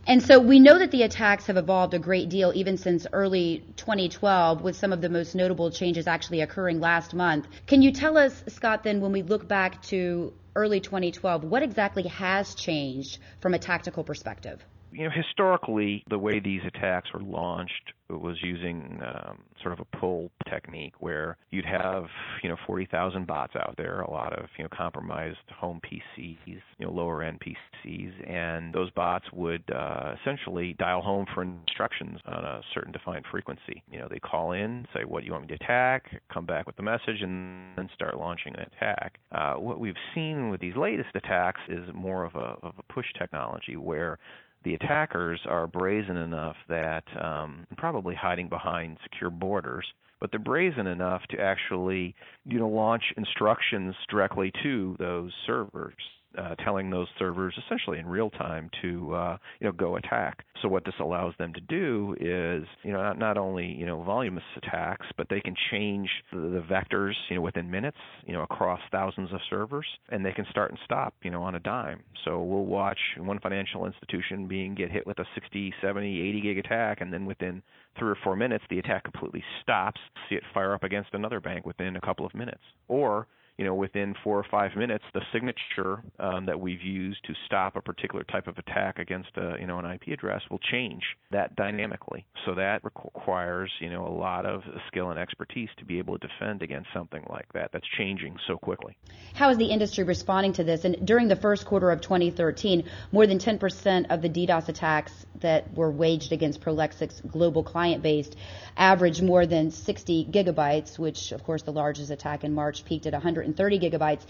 And 0.06 0.22
so 0.22 0.38
we 0.38 0.60
know 0.60 0.78
that 0.78 0.90
the 0.90 1.02
attacks 1.02 1.46
have 1.46 1.56
evolved 1.56 1.94
a 1.94 1.98
great 1.98 2.28
deal 2.28 2.52
even 2.54 2.76
since 2.76 3.06
early 3.14 3.64
2012, 3.76 4.60
with 4.60 4.76
some 4.76 4.92
of 4.92 5.00
the 5.00 5.08
most 5.08 5.34
notable 5.34 5.70
changes 5.70 6.06
actually 6.06 6.42
occurring 6.42 6.78
last 6.78 7.14
month. 7.14 7.46
Can 7.66 7.80
you 7.80 7.90
tell 7.90 8.18
us, 8.18 8.44
Scott, 8.48 8.82
then, 8.84 9.00
when 9.00 9.12
we 9.12 9.22
look 9.22 9.48
back 9.48 9.80
to 9.84 10.34
early 10.56 10.80
2012, 10.80 11.44
what 11.44 11.62
exactly 11.62 12.02
has 12.08 12.54
changed 12.54 13.18
from 13.40 13.54
a 13.54 13.58
tactical 13.58 14.04
perspective? 14.04 14.62
you 14.94 15.04
know, 15.04 15.10
historically, 15.10 16.04
the 16.08 16.18
way 16.18 16.38
these 16.38 16.62
attacks 16.64 17.12
were 17.12 17.20
launched 17.20 17.92
was 18.20 18.36
using 18.42 19.00
um, 19.04 19.38
sort 19.62 19.72
of 19.72 19.80
a 19.80 19.96
pull 19.98 20.30
technique 20.48 20.94
where 21.00 21.36
you'd 21.50 21.64
have, 21.64 22.04
you 22.42 22.48
know, 22.48 22.56
40,000 22.66 23.26
bots 23.26 23.54
out 23.56 23.74
there, 23.76 24.00
a 24.00 24.10
lot 24.10 24.32
of, 24.38 24.46
you 24.58 24.64
know, 24.64 24.70
compromised 24.76 25.38
home 25.58 25.80
PCs, 25.84 26.36
you 26.46 26.60
know, 26.80 26.90
lower 26.90 27.22
end 27.22 27.40
PCs, 27.40 28.30
and 28.30 28.72
those 28.74 28.90
bots 28.90 29.24
would 29.32 29.62
uh, 29.74 30.14
essentially 30.20 30.74
dial 30.78 31.00
home 31.00 31.26
for 31.34 31.42
instructions 31.42 32.18
on 32.26 32.44
a 32.44 32.60
certain 32.74 32.92
defined 32.92 33.24
frequency. 33.30 33.82
You 33.90 34.00
know, 34.00 34.08
they 34.10 34.18
call 34.18 34.52
in, 34.52 34.86
say, 34.94 35.04
what 35.04 35.20
do 35.20 35.26
you 35.26 35.32
want 35.32 35.48
me 35.48 35.56
to 35.56 35.64
attack, 35.64 36.22
come 36.32 36.46
back 36.46 36.66
with 36.66 36.76
the 36.76 36.82
message, 36.82 37.22
and 37.22 37.76
then 37.76 37.88
start 37.94 38.16
launching 38.18 38.54
an 38.54 38.66
attack. 38.76 39.18
Uh, 39.32 39.54
what 39.54 39.80
we've 39.80 39.94
seen 40.14 40.50
with 40.50 40.60
these 40.60 40.76
latest 40.76 41.10
attacks 41.14 41.60
is 41.68 41.88
more 41.94 42.24
of 42.24 42.34
a, 42.34 42.56
of 42.62 42.74
a 42.78 42.92
push 42.92 43.06
technology 43.18 43.76
where 43.76 44.18
the 44.64 44.74
attackers 44.74 45.40
are 45.46 45.66
brazen 45.66 46.16
enough 46.16 46.56
that 46.68 47.04
um, 47.22 47.66
probably 47.76 48.14
hiding 48.14 48.48
behind 48.48 48.98
secure 49.02 49.30
borders, 49.30 49.86
but 50.20 50.30
they're 50.30 50.40
brazen 50.40 50.86
enough 50.86 51.22
to 51.30 51.40
actually, 51.40 52.14
you 52.46 52.58
know, 52.58 52.68
launch 52.68 53.04
instructions 53.16 53.94
directly 54.08 54.52
to 54.62 54.96
those 54.98 55.32
servers 55.46 55.94
uh, 56.38 56.54
telling 56.56 56.90
those 56.90 57.08
servers 57.18 57.54
essentially 57.66 57.98
in 57.98 58.06
real 58.06 58.30
time 58.30 58.70
to 58.82 59.14
uh, 59.14 59.36
you 59.60 59.66
know 59.66 59.72
go 59.72 59.96
attack. 59.96 60.44
So 60.62 60.68
what 60.68 60.84
this 60.84 60.94
allows 61.00 61.34
them 61.38 61.52
to 61.54 61.60
do 61.60 62.14
is 62.20 62.66
you 62.82 62.92
know 62.92 63.02
not, 63.02 63.18
not 63.18 63.38
only 63.38 63.66
you 63.66 63.86
know 63.86 64.02
voluminous 64.02 64.44
attacks, 64.56 65.06
but 65.16 65.28
they 65.28 65.40
can 65.40 65.54
change 65.70 66.08
the, 66.32 66.38
the 66.38 66.64
vectors 66.68 67.12
you 67.28 67.36
know 67.36 67.42
within 67.42 67.70
minutes 67.70 67.98
you 68.26 68.32
know 68.32 68.42
across 68.42 68.80
thousands 68.90 69.32
of 69.32 69.40
servers, 69.50 69.86
and 70.10 70.24
they 70.24 70.32
can 70.32 70.46
start 70.50 70.70
and 70.70 70.78
stop 70.84 71.14
you 71.22 71.30
know 71.30 71.42
on 71.42 71.54
a 71.54 71.60
dime. 71.60 72.00
So 72.24 72.42
we'll 72.42 72.64
watch 72.64 72.98
one 73.18 73.38
financial 73.40 73.86
institution 73.86 74.46
being 74.48 74.74
get 74.74 74.90
hit 74.90 75.06
with 75.06 75.18
a 75.18 75.24
60, 75.34 75.74
70, 75.82 76.28
80 76.28 76.40
gig 76.40 76.58
attack, 76.58 77.00
and 77.00 77.12
then 77.12 77.26
within 77.26 77.62
three 77.98 78.10
or 78.10 78.18
four 78.24 78.36
minutes 78.36 78.64
the 78.70 78.78
attack 78.78 79.04
completely 79.04 79.42
stops. 79.62 80.00
See 80.28 80.36
it 80.36 80.42
fire 80.52 80.74
up 80.74 80.84
against 80.84 81.10
another 81.12 81.40
bank 81.40 81.66
within 81.66 81.96
a 81.96 82.00
couple 82.00 82.26
of 82.26 82.34
minutes, 82.34 82.62
or 82.88 83.26
you 83.58 83.64
know, 83.64 83.74
within 83.74 84.14
four 84.24 84.38
or 84.38 84.46
five 84.50 84.76
minutes, 84.76 85.04
the 85.14 85.20
signature 85.32 86.02
um, 86.18 86.46
that 86.46 86.58
we've 86.58 86.82
used 86.82 87.24
to 87.24 87.34
stop 87.46 87.76
a 87.76 87.80
particular 87.80 88.24
type 88.24 88.48
of 88.48 88.58
attack 88.58 88.98
against 88.98 89.30
a, 89.36 89.56
you 89.60 89.66
know, 89.66 89.78
an 89.78 89.84
IP 89.84 90.08
address 90.12 90.42
will 90.50 90.58
change 90.58 91.02
that 91.30 91.54
dynamically. 91.54 92.26
So 92.46 92.54
that 92.56 92.82
requires, 92.82 93.70
you 93.80 93.90
know, 93.90 94.06
a 94.06 94.10
lot 94.10 94.44
of 94.44 94.62
skill 94.88 95.10
and 95.10 95.18
expertise 95.18 95.68
to 95.78 95.84
be 95.84 95.98
able 95.98 96.18
to 96.18 96.26
defend 96.26 96.62
against 96.62 96.88
something 96.92 97.24
like 97.30 97.46
that 97.52 97.70
that's 97.72 97.86
changing 97.96 98.36
so 98.48 98.56
quickly. 98.56 98.96
How 99.34 99.50
is 99.50 99.58
the 99.58 99.66
industry 99.66 100.02
responding 100.02 100.52
to 100.54 100.64
this? 100.64 100.84
And 100.84 101.06
during 101.06 101.28
the 101.28 101.36
first 101.36 101.64
quarter 101.64 101.90
of 101.90 102.00
2013, 102.00 102.84
more 103.12 103.26
than 103.26 103.38
10% 103.38 104.06
of 104.10 104.20
the 104.20 104.28
DDoS 104.28 104.68
attacks 104.68 105.12
that 105.40 105.72
were 105.74 105.90
waged 105.90 106.32
against 106.32 106.60
Prolexic's 106.60 107.20
global 107.20 107.62
client 107.62 108.02
base 108.02 108.30
averaged 108.76 109.22
more 109.22 109.46
than 109.46 109.70
60 109.70 110.26
gigabytes, 110.30 110.98
which, 110.98 111.32
of 111.32 111.44
course, 111.44 111.62
the 111.62 111.72
largest 111.72 112.10
attack 112.10 112.44
in 112.44 112.52
March 112.52 112.84
peaked 112.84 113.06
at 113.06 113.12
100 113.12 113.43
130 113.46 113.78
gigabytes. 113.78 114.26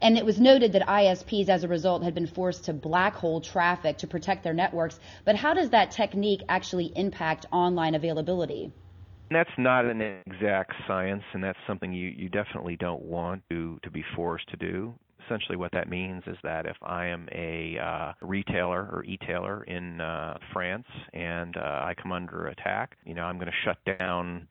And 0.00 0.18
it 0.18 0.24
was 0.24 0.38
noted 0.38 0.72
that 0.72 0.86
ISPs, 0.86 1.48
as 1.48 1.64
a 1.64 1.68
result, 1.68 2.02
had 2.02 2.14
been 2.14 2.26
forced 2.26 2.64
to 2.66 2.72
black 2.72 3.14
hole 3.14 3.40
traffic 3.40 3.98
to 3.98 4.06
protect 4.06 4.44
their 4.44 4.52
networks. 4.52 5.00
But 5.24 5.36
how 5.36 5.54
does 5.54 5.70
that 5.70 5.90
technique 5.90 6.42
actually 6.48 6.92
impact 6.96 7.46
online 7.50 7.94
availability? 7.94 8.72
That's 9.30 9.50
not 9.58 9.86
an 9.86 10.00
exact 10.00 10.72
science, 10.86 11.22
and 11.32 11.42
that's 11.42 11.58
something 11.66 11.92
you, 11.92 12.08
you 12.08 12.28
definitely 12.28 12.76
don't 12.76 13.02
want 13.02 13.42
to, 13.50 13.78
to 13.82 13.90
be 13.90 14.04
forced 14.14 14.48
to 14.50 14.56
do 14.56 14.94
essentially 15.26 15.56
what 15.56 15.72
that 15.72 15.88
means 15.88 16.22
is 16.26 16.36
that 16.42 16.66
if 16.66 16.76
I 16.82 17.06
am 17.06 17.28
a 17.32 17.78
uh, 17.78 18.12
retailer 18.22 18.88
or 18.92 19.04
e-tailer 19.04 19.64
in 19.64 20.00
uh, 20.00 20.38
France 20.52 20.86
and 21.12 21.56
uh, 21.56 21.60
I 21.60 21.94
come 22.00 22.12
under 22.12 22.46
attack, 22.46 22.96
you 23.04 23.14
know, 23.14 23.22
I'm 23.22 23.36
going 23.36 23.50
to 23.50 23.64
shut 23.64 23.98
down 23.98 24.46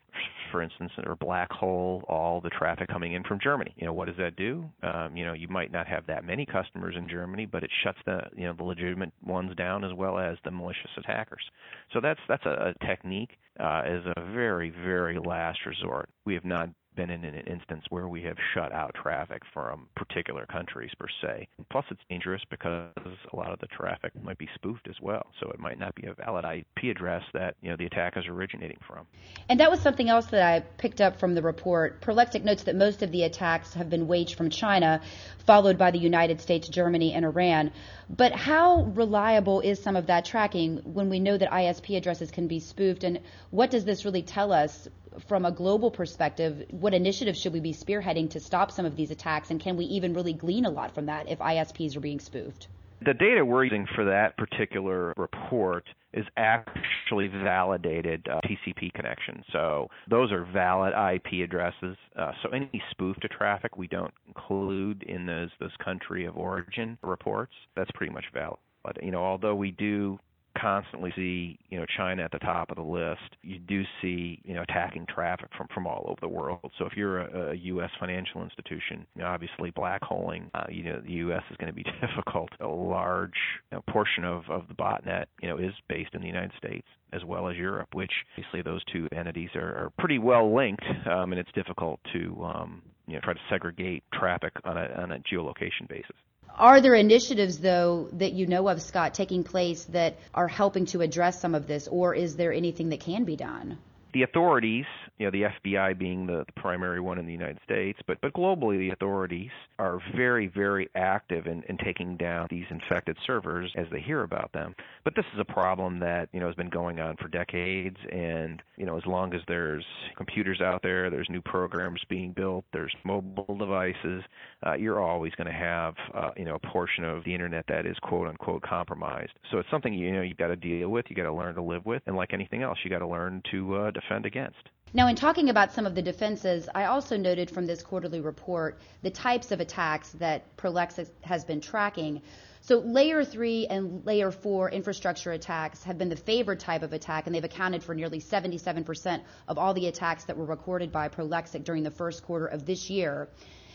for 0.55 0.61
instance, 0.61 0.89
or 1.05 1.17
black 1.17 1.51
hole 1.51 2.01
all 2.07 2.39
the 2.39 2.49
traffic 2.49 2.87
coming 2.87 3.11
in 3.11 3.23
from 3.25 3.39
Germany. 3.43 3.73
You 3.75 3.85
know, 3.85 3.91
what 3.91 4.07
does 4.07 4.15
that 4.19 4.37
do? 4.37 4.63
Um, 4.83 5.17
you 5.17 5.25
know, 5.25 5.33
you 5.33 5.49
might 5.49 5.69
not 5.69 5.85
have 5.85 6.07
that 6.07 6.23
many 6.23 6.45
customers 6.45 6.95
in 6.97 7.09
Germany, 7.09 7.45
but 7.45 7.61
it 7.61 7.69
shuts 7.83 7.97
the 8.05 8.21
you 8.37 8.45
know 8.45 8.53
the 8.53 8.63
legitimate 8.63 9.11
ones 9.21 9.53
down 9.57 9.83
as 9.83 9.91
well 9.93 10.17
as 10.17 10.37
the 10.45 10.51
malicious 10.51 10.91
attackers. 10.97 11.43
So 11.91 11.99
that's 11.99 12.21
that's 12.29 12.45
a, 12.45 12.73
a 12.79 12.85
technique 12.85 13.31
uh, 13.59 13.81
as 13.85 14.01
a 14.15 14.31
very 14.33 14.69
very 14.69 15.19
last 15.19 15.59
resort. 15.65 16.09
We 16.25 16.35
have 16.35 16.45
not 16.45 16.69
been 16.95 17.09
in 17.09 17.23
an 17.23 17.35
instance 17.47 17.83
where 17.89 18.07
we 18.07 18.23
have 18.23 18.37
shut 18.53 18.71
out 18.71 18.95
traffic 19.01 19.41
from 19.53 19.87
particular 19.95 20.45
countries 20.45 20.91
per 20.99 21.07
se. 21.21 21.47
Plus, 21.71 21.85
it's 21.91 22.01
dangerous 22.09 22.41
because 22.49 22.89
a 23.31 23.35
lot 23.35 23.51
of 23.51 23.59
the 23.59 23.67
traffic 23.67 24.11
might 24.23 24.37
be 24.37 24.49
spoofed 24.55 24.87
as 24.87 24.95
well, 25.01 25.25
so 25.39 25.49
it 25.49 25.59
might 25.59 25.79
not 25.79 25.93
be 25.95 26.07
a 26.07 26.13
valid 26.13 26.45
IP 26.45 26.95
address 26.95 27.23
that 27.33 27.55
you 27.61 27.69
know 27.69 27.75
the 27.75 27.85
attack 27.85 28.17
is 28.17 28.25
originating 28.27 28.77
from. 28.87 29.05
And 29.49 29.59
that 29.59 29.69
was 29.69 29.79
something 29.79 30.09
else 30.09 30.27
that 30.27 30.41
I 30.41 30.61
picked 30.77 31.01
up 31.01 31.19
from 31.19 31.35
the 31.35 31.41
report. 31.41 32.01
Prolexic 32.01 32.43
notes 32.43 32.63
that 32.63 32.75
most 32.75 33.01
of 33.01 33.11
the 33.11 33.23
attacks 33.23 33.73
have 33.73 33.89
been 33.89 34.07
waged 34.07 34.35
from 34.35 34.49
China, 34.49 35.01
followed 35.45 35.77
by 35.77 35.91
the 35.91 35.99
United 35.99 36.41
States, 36.41 36.67
Germany, 36.67 37.13
and 37.13 37.25
Iran. 37.25 37.71
But 38.09 38.33
how 38.33 38.83
reliable 38.83 39.61
is 39.61 39.81
some 39.81 39.95
of 39.95 40.07
that 40.07 40.25
tracking 40.25 40.77
when 40.83 41.09
we 41.09 41.19
know 41.19 41.37
that 41.37 41.49
ISP 41.51 41.97
addresses 41.97 42.31
can 42.31 42.47
be 42.47 42.59
spoofed? 42.59 43.03
And 43.03 43.19
what 43.49 43.71
does 43.71 43.85
this 43.85 44.05
really 44.05 44.21
tell 44.21 44.53
us 44.53 44.87
from 45.27 45.45
a 45.45 45.51
global 45.51 45.91
perspective, 45.91 46.65
what 46.71 46.93
initiatives 46.93 47.39
should 47.39 47.53
we 47.53 47.59
be 47.59 47.73
spearheading 47.73 48.29
to 48.31 48.39
stop 48.39 48.71
some 48.71 48.85
of 48.85 48.95
these 48.95 49.11
attacks, 49.11 49.51
and 49.51 49.59
can 49.59 49.77
we 49.77 49.85
even 49.85 50.13
really 50.13 50.33
glean 50.33 50.65
a 50.65 50.69
lot 50.69 50.93
from 50.93 51.05
that 51.07 51.29
if 51.29 51.39
ISPs 51.39 51.95
are 51.95 52.01
being 52.01 52.19
spoofed? 52.19 52.67
The 53.05 53.13
data 53.13 53.43
we're 53.45 53.65
using 53.65 53.85
for 53.93 54.05
that 54.05 54.37
particular 54.37 55.13
report 55.17 55.85
is 56.13 56.25
actually 56.37 57.27
validated 57.27 58.25
uh, 58.31 58.39
TCP 58.45 58.93
connection. 58.93 59.43
So 59.51 59.89
those 60.09 60.31
are 60.31 60.45
valid 60.45 60.93
IP 60.93 61.43
addresses. 61.43 61.97
Uh, 62.17 62.31
so 62.41 62.49
any 62.49 62.81
spoofed 62.91 63.25
traffic 63.29 63.77
we 63.77 63.87
don't 63.87 64.13
include 64.27 65.03
in 65.03 65.25
those 65.25 65.49
those 65.59 65.75
country 65.83 66.25
of 66.25 66.37
origin 66.37 66.97
reports. 67.03 67.53
That's 67.75 67.91
pretty 67.95 68.13
much 68.13 68.25
valid. 68.33 68.59
But 68.83 69.03
you 69.03 69.11
know, 69.11 69.23
although 69.23 69.55
we 69.55 69.71
do 69.71 70.17
constantly 70.59 71.11
see 71.15 71.59
you 71.69 71.79
know 71.79 71.85
China 71.97 72.23
at 72.23 72.31
the 72.31 72.39
top 72.39 72.69
of 72.69 72.77
the 72.77 72.83
list. 72.83 73.35
You 73.43 73.59
do 73.59 73.83
see 74.01 74.39
you 74.43 74.53
know 74.53 74.63
attacking 74.63 75.05
traffic 75.07 75.49
from 75.57 75.67
from 75.73 75.87
all 75.87 76.05
over 76.07 76.19
the 76.21 76.27
world. 76.27 76.71
So 76.77 76.85
if 76.85 76.93
you're 76.95 77.19
a, 77.19 77.51
a 77.51 77.55
U.S. 77.55 77.89
financial 77.99 78.43
institution, 78.43 79.05
you 79.15 79.21
know, 79.21 79.27
obviously 79.27 79.71
black 79.71 80.01
holing, 80.03 80.49
uh, 80.53 80.65
you 80.69 80.83
know 80.83 81.01
the 81.01 81.11
U.S. 81.13 81.43
is 81.51 81.57
going 81.57 81.71
to 81.71 81.73
be 81.73 81.83
difficult. 82.01 82.49
A 82.59 82.67
large 82.67 83.33
you 83.71 83.77
know, 83.77 83.83
portion 83.89 84.23
of 84.23 84.43
of 84.49 84.67
the 84.67 84.75
botnet 84.75 85.25
you 85.41 85.49
know 85.49 85.57
is 85.57 85.73
based 85.89 86.13
in 86.13 86.21
the 86.21 86.27
United 86.27 86.51
States 86.57 86.87
as 87.13 87.23
well 87.23 87.47
as 87.47 87.55
Europe, 87.55 87.89
which 87.93 88.11
obviously 88.37 88.61
those 88.61 88.83
two 88.91 89.07
entities 89.15 89.49
are, 89.55 89.85
are 89.85 89.91
pretty 89.97 90.19
well 90.19 90.53
linked, 90.53 90.83
um, 91.09 91.31
and 91.31 91.39
it's 91.39 91.51
difficult 91.53 91.99
to 92.13 92.43
um, 92.43 92.81
you 93.07 93.13
know 93.13 93.19
try 93.21 93.33
to 93.33 93.39
segregate 93.49 94.03
traffic 94.13 94.53
on 94.63 94.77
a 94.77 94.85
on 94.97 95.11
a 95.11 95.19
geolocation 95.19 95.87
basis. 95.87 96.15
Are 96.57 96.79
there 96.79 96.95
initiatives, 96.95 97.57
though, 97.59 98.07
that 98.13 98.33
you 98.33 98.47
know 98.47 98.69
of, 98.69 98.81
Scott, 98.81 99.13
taking 99.13 99.43
place 99.43 99.83
that 99.85 100.17
are 100.33 100.47
helping 100.47 100.85
to 100.87 101.01
address 101.01 101.41
some 101.41 101.53
of 101.53 101.67
this, 101.67 101.87
or 101.87 102.15
is 102.15 102.35
there 102.37 102.53
anything 102.53 102.89
that 102.89 103.01
can 103.01 103.25
be 103.25 103.35
done? 103.35 103.77
The 104.15 104.23
authorities 104.23 104.85
you 105.17 105.25
know, 105.25 105.31
the 105.31 105.43
FBI 105.43 105.97
being 105.97 106.27
the, 106.27 106.43
the 106.45 106.61
primary 106.61 106.99
one 106.99 107.17
in 107.17 107.25
the 107.25 107.31
United 107.31 107.59
States, 107.63 107.99
but 108.05 108.19
but 108.21 108.33
globally 108.33 108.77
the 108.77 108.89
authorities 108.89 109.51
are 109.79 109.99
very 110.15 110.47
very 110.47 110.89
active 110.95 111.47
in, 111.47 111.63
in 111.69 111.77
taking 111.77 112.17
down 112.17 112.47
these 112.49 112.65
infected 112.69 113.17
servers 113.25 113.71
as 113.77 113.85
they 113.91 114.01
hear 114.01 114.23
about 114.23 114.51
them. 114.51 114.75
But 115.05 115.15
this 115.15 115.25
is 115.33 115.39
a 115.39 115.45
problem 115.45 115.99
that 115.99 116.27
you 116.33 116.41
know 116.41 116.47
has 116.47 116.55
been 116.55 116.69
going 116.69 116.99
on 116.99 117.15
for 117.15 117.29
decades, 117.29 117.95
and 118.11 118.61
you 118.75 118.85
know 118.85 118.97
as 118.97 119.05
long 119.05 119.33
as 119.33 119.41
there's 119.47 119.85
computers 120.17 120.59
out 120.59 120.81
there, 120.83 121.09
there's 121.09 121.29
new 121.29 121.41
programs 121.41 122.01
being 122.09 122.33
built, 122.33 122.65
there's 122.73 122.93
mobile 123.05 123.57
devices, 123.57 124.21
uh, 124.65 124.73
you're 124.73 125.01
always 125.01 125.33
going 125.35 125.47
to 125.47 125.53
have 125.53 125.95
uh, 126.13 126.31
you 126.35 126.43
know 126.43 126.55
a 126.55 126.67
portion 126.67 127.05
of 127.05 127.23
the 127.23 127.33
internet 127.33 127.63
that 127.69 127.85
is 127.85 127.95
quote 128.01 128.27
unquote 128.27 128.63
compromised. 128.63 129.31
So 129.49 129.59
it's 129.59 129.69
something 129.71 129.93
you 129.93 130.11
know 130.11 130.21
you've 130.21 130.37
got 130.37 130.47
to 130.47 130.57
deal 130.57 130.89
with, 130.89 131.05
you 131.07 131.15
got 131.15 131.23
to 131.23 131.33
learn 131.33 131.55
to 131.55 131.61
live 131.61 131.85
with, 131.85 132.01
and 132.05 132.17
like 132.17 132.33
anything 132.33 132.63
else, 132.63 132.79
you 132.83 132.89
got 132.89 132.99
to 132.99 133.07
learn 133.07 133.41
to 133.51 133.75
uh, 133.75 133.91
defend 134.05 134.25
against. 134.25 134.69
Now, 134.93 135.07
in 135.07 135.15
talking 135.15 135.49
about 135.49 135.73
some 135.73 135.85
of 135.85 135.93
the 135.93 136.01
defenses, 136.01 136.69
I 136.73 136.85
also 136.85 137.17
noted 137.17 137.49
from 137.49 137.65
this 137.65 137.81
quarterly 137.81 138.21
report 138.21 138.79
the 139.01 139.09
types 139.09 139.51
of 139.51 139.59
attacks 139.59 140.11
that 140.19 140.55
Prolexic 140.55 141.09
has 141.21 141.43
been 141.43 141.59
tracking. 141.59 142.21
So, 142.61 142.79
layer 142.79 143.25
three 143.25 143.67
and 143.67 144.05
layer 144.05 144.31
four 144.31 144.69
infrastructure 144.69 145.33
attacks 145.33 145.83
have 145.83 145.97
been 145.97 146.09
the 146.09 146.15
favored 146.15 146.61
type 146.61 146.81
of 146.81 146.93
attack, 146.93 147.25
and 147.25 147.35
they've 147.35 147.43
accounted 147.43 147.83
for 147.83 147.93
nearly 147.93 148.21
77% 148.21 149.21
of 149.49 149.57
all 149.57 149.73
the 149.73 149.87
attacks 149.87 150.23
that 150.25 150.37
were 150.37 150.45
recorded 150.45 150.91
by 150.91 151.09
Prolexic 151.09 151.65
during 151.65 151.83
the 151.83 151.91
first 151.91 152.23
quarter 152.23 152.45
of 152.45 152.65
this 152.65 152.89
year. 152.89 153.27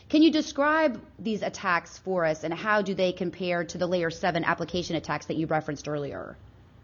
Can 0.08 0.22
you 0.22 0.32
describe 0.32 1.00
these 1.18 1.42
attacks 1.42 1.99
for 1.99 2.25
us, 2.25 2.44
and 2.44 2.54
how 2.54 2.82
do 2.82 2.94
they 2.94 3.12
compare 3.12 3.62
to 3.64 3.78
the 3.78 3.87
layer 3.87 4.10
seven 4.10 4.42
application 4.42 4.96
attacks 4.96 5.26
that 5.26 5.37
you 5.37 5.46
referenced 5.46 5.87
earlier? 5.87 6.37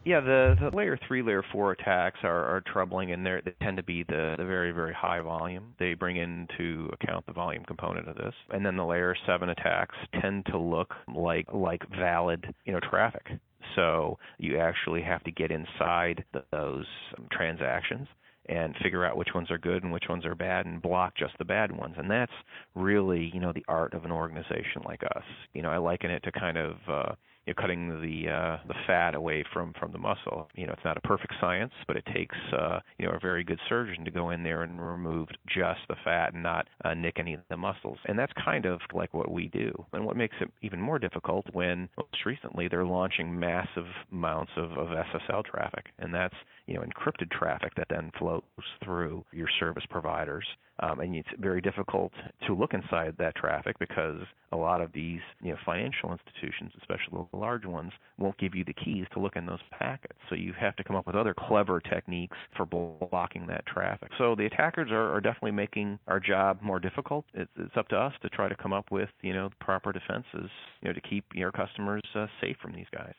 Yeah, 0.06 0.20
the, 0.20 0.54
the 0.60 0.76
layer 0.76 0.96
three, 1.08 1.20
layer 1.20 1.42
four 1.50 1.72
attacks 1.72 2.20
are, 2.22 2.44
are 2.44 2.62
troubling, 2.72 3.10
and 3.10 3.26
they 3.26 3.40
tend 3.60 3.76
to 3.78 3.82
be 3.82 4.04
the, 4.04 4.36
the 4.38 4.44
very, 4.44 4.70
very 4.70 4.94
high 4.94 5.20
volume. 5.20 5.74
They 5.80 5.94
bring 5.94 6.16
into 6.16 6.88
account 6.92 7.26
the 7.26 7.32
volume 7.32 7.64
component 7.64 8.08
of 8.08 8.14
this, 8.14 8.32
and 8.50 8.64
then 8.64 8.76
the 8.76 8.84
layer 8.84 9.16
seven 9.26 9.48
attacks 9.48 9.96
tend 10.22 10.46
to 10.46 10.58
look 10.58 10.94
like 11.12 11.46
like 11.52 11.82
valid, 11.98 12.54
you 12.64 12.72
know, 12.72 12.78
traffic. 12.88 13.26
So 13.74 14.16
you 14.38 14.60
actually 14.60 15.02
have 15.02 15.24
to 15.24 15.32
get 15.32 15.50
inside 15.50 16.24
the, 16.32 16.44
those 16.52 16.86
transactions 17.32 18.06
and 18.48 18.76
figure 18.84 19.04
out 19.04 19.16
which 19.16 19.34
ones 19.34 19.50
are 19.50 19.58
good 19.58 19.82
and 19.82 19.92
which 19.92 20.04
ones 20.08 20.24
are 20.24 20.36
bad 20.36 20.66
and 20.66 20.80
block 20.80 21.16
just 21.16 21.36
the 21.38 21.44
bad 21.44 21.76
ones 21.76 21.96
and 21.98 22.08
that's 22.08 22.30
really 22.76 23.28
you 23.34 23.40
know 23.40 23.52
the 23.52 23.64
art 23.66 23.92
of 23.92 24.04
an 24.04 24.12
organization 24.12 24.82
like 24.84 25.02
us 25.16 25.24
you 25.52 25.62
know 25.62 25.68
i 25.68 25.76
liken 25.76 26.12
it 26.12 26.22
to 26.22 26.30
kind 26.30 26.56
of 26.56 26.76
uh 26.88 27.12
you 27.46 27.54
know, 27.56 27.60
cutting 27.60 27.88
the 28.00 28.30
uh, 28.30 28.58
the 28.66 28.74
fat 28.86 29.14
away 29.14 29.44
from 29.52 29.72
from 29.78 29.92
the 29.92 29.98
muscle. 29.98 30.48
You 30.54 30.66
know, 30.66 30.72
it's 30.72 30.84
not 30.84 30.96
a 30.96 31.00
perfect 31.00 31.34
science, 31.40 31.72
but 31.86 31.96
it 31.96 32.04
takes 32.12 32.36
uh, 32.52 32.80
you 32.98 33.06
know 33.06 33.12
a 33.12 33.20
very 33.20 33.44
good 33.44 33.60
surgeon 33.68 34.04
to 34.04 34.10
go 34.10 34.30
in 34.30 34.42
there 34.42 34.62
and 34.62 34.80
remove 34.80 35.28
just 35.46 35.80
the 35.88 35.96
fat 36.04 36.34
and 36.34 36.42
not 36.42 36.66
uh, 36.84 36.94
nick 36.94 37.18
any 37.18 37.34
of 37.34 37.40
the 37.48 37.56
muscles. 37.56 37.98
And 38.06 38.18
that's 38.18 38.32
kind 38.44 38.66
of 38.66 38.80
like 38.92 39.14
what 39.14 39.30
we 39.30 39.48
do. 39.48 39.72
And 39.92 40.04
what 40.04 40.16
makes 40.16 40.36
it 40.40 40.50
even 40.62 40.80
more 40.80 40.98
difficult 40.98 41.46
when 41.52 41.88
most 41.96 42.24
recently 42.24 42.68
they're 42.68 42.84
launching 42.84 43.38
massive 43.38 43.86
amounts 44.12 44.52
of, 44.56 44.72
of 44.72 44.88
SSL 44.88 45.44
traffic, 45.44 45.86
and 45.98 46.12
that's 46.12 46.34
you 46.66 46.74
know 46.74 46.82
encrypted 46.82 47.30
traffic 47.30 47.72
that 47.76 47.86
then 47.88 48.10
flows 48.18 48.42
through 48.84 49.24
your 49.32 49.48
service 49.58 49.84
providers 49.88 50.44
um, 50.80 51.00
and 51.00 51.14
it's 51.16 51.28
very 51.38 51.60
difficult 51.60 52.12
to 52.46 52.54
look 52.54 52.74
inside 52.74 53.14
that 53.18 53.34
traffic 53.34 53.78
because 53.78 54.20
a 54.52 54.56
lot 54.56 54.80
of 54.80 54.92
these 54.92 55.20
you 55.42 55.50
know 55.52 55.58
financial 55.64 56.12
institutions, 56.12 56.72
especially 56.78 57.26
the 57.32 57.36
large 57.36 57.64
ones, 57.64 57.92
won't 58.18 58.36
give 58.38 58.54
you 58.54 58.64
the 58.64 58.74
keys 58.74 59.06
to 59.14 59.20
look 59.20 59.36
in 59.36 59.46
those 59.46 59.60
packets. 59.70 60.18
So 60.28 60.34
you 60.34 60.52
have 60.58 60.76
to 60.76 60.84
come 60.84 60.96
up 60.96 61.06
with 61.06 61.16
other 61.16 61.34
clever 61.34 61.80
techniques 61.80 62.36
for 62.56 62.66
blocking 62.66 63.46
that 63.46 63.64
traffic. 63.66 64.10
So 64.18 64.34
the 64.34 64.46
attackers 64.46 64.90
are, 64.90 65.14
are 65.14 65.20
definitely 65.20 65.52
making 65.52 65.98
our 66.06 66.20
job 66.20 66.58
more 66.62 66.78
difficult. 66.78 67.24
It's, 67.32 67.50
it's 67.56 67.76
up 67.76 67.88
to 67.88 67.96
us 67.96 68.12
to 68.22 68.28
try 68.28 68.48
to 68.48 68.56
come 68.56 68.72
up 68.72 68.90
with 68.90 69.08
you 69.22 69.32
know 69.32 69.50
proper 69.60 69.92
defenses 69.92 70.50
you 70.82 70.88
know 70.88 70.92
to 70.92 71.00
keep 71.00 71.24
your 71.34 71.52
customers 71.52 72.02
uh, 72.14 72.26
safe 72.40 72.56
from 72.60 72.72
these 72.72 72.86
guys. 72.92 73.14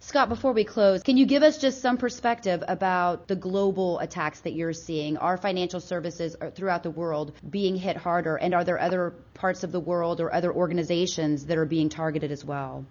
Scott, 0.00 0.28
before 0.28 0.52
we 0.52 0.62
close, 0.62 1.02
can 1.02 1.16
you 1.16 1.26
give 1.26 1.42
us 1.42 1.58
just 1.58 1.82
some 1.82 1.96
perspective 1.96 2.62
about 2.68 3.26
the 3.26 3.34
global 3.34 3.98
attacks 3.98 4.40
that 4.40 4.52
you're 4.52 4.72
seeing? 4.72 5.16
Are 5.16 5.36
financial 5.36 5.80
services 5.80 6.36
throughout 6.54 6.84
the 6.84 6.90
world 6.90 7.32
being 7.50 7.76
hit 7.76 7.96
harder? 7.96 8.36
And 8.36 8.54
are 8.54 8.62
there 8.62 8.78
other 8.78 9.10
parts 9.34 9.64
of 9.64 9.72
the 9.72 9.80
world 9.80 10.20
or 10.20 10.32
other 10.32 10.52
organizations 10.52 11.46
that 11.46 11.58
are 11.58 11.66
being 11.66 11.88
targeted 11.88 12.30
as 12.30 12.44
well? 12.44 12.84